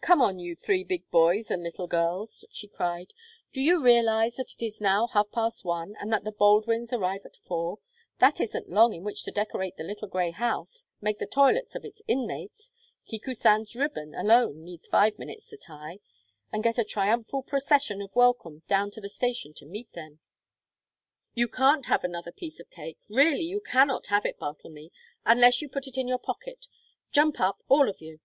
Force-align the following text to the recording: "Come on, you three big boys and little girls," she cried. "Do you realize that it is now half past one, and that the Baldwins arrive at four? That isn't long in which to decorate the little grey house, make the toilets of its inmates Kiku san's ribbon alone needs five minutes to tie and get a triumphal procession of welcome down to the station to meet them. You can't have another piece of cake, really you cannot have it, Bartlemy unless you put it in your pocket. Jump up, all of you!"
"Come 0.00 0.20
on, 0.20 0.40
you 0.40 0.56
three 0.56 0.82
big 0.82 1.08
boys 1.12 1.48
and 1.48 1.62
little 1.62 1.86
girls," 1.86 2.44
she 2.50 2.66
cried. 2.66 3.12
"Do 3.52 3.60
you 3.60 3.80
realize 3.80 4.34
that 4.34 4.52
it 4.52 4.60
is 4.66 4.80
now 4.80 5.06
half 5.06 5.30
past 5.30 5.64
one, 5.64 5.94
and 6.00 6.12
that 6.12 6.24
the 6.24 6.32
Baldwins 6.32 6.92
arrive 6.92 7.20
at 7.24 7.36
four? 7.46 7.78
That 8.18 8.40
isn't 8.40 8.68
long 8.68 8.94
in 8.94 9.04
which 9.04 9.22
to 9.22 9.30
decorate 9.30 9.76
the 9.76 9.84
little 9.84 10.08
grey 10.08 10.32
house, 10.32 10.84
make 11.00 11.20
the 11.20 11.24
toilets 11.28 11.76
of 11.76 11.84
its 11.84 12.02
inmates 12.08 12.72
Kiku 13.04 13.32
san's 13.32 13.76
ribbon 13.76 14.12
alone 14.12 14.64
needs 14.64 14.88
five 14.88 15.20
minutes 15.20 15.50
to 15.50 15.56
tie 15.56 16.00
and 16.52 16.64
get 16.64 16.78
a 16.78 16.84
triumphal 16.84 17.44
procession 17.44 18.02
of 18.02 18.10
welcome 18.12 18.64
down 18.66 18.90
to 18.90 19.00
the 19.00 19.08
station 19.08 19.54
to 19.54 19.66
meet 19.66 19.92
them. 19.92 20.18
You 21.32 21.46
can't 21.46 21.86
have 21.86 22.02
another 22.02 22.32
piece 22.32 22.58
of 22.58 22.68
cake, 22.70 22.98
really 23.08 23.42
you 23.44 23.60
cannot 23.60 24.06
have 24.06 24.26
it, 24.26 24.36
Bartlemy 24.40 24.90
unless 25.24 25.62
you 25.62 25.68
put 25.68 25.86
it 25.86 25.96
in 25.96 26.08
your 26.08 26.18
pocket. 26.18 26.66
Jump 27.12 27.38
up, 27.38 27.62
all 27.68 27.88
of 27.88 28.00
you!" 28.00 28.18